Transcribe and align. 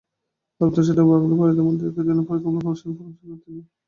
পার্বত্য 0.61 0.77
চট্টগ্রামে 0.79 1.11
বাঙালি-পাহাড়িদের 1.13 1.67
মধ্যে 1.67 1.85
একই 1.87 2.03
ধরনের 2.07 2.27
পরীক্ষামূলক 2.27 2.63
গবেষণার 2.65 2.95
পরামর্শ 2.97 3.19
দেন 3.21 3.37
তিনি। 3.43 3.61